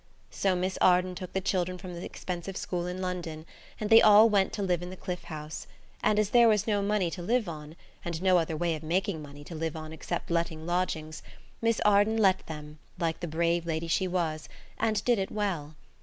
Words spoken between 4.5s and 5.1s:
to live in the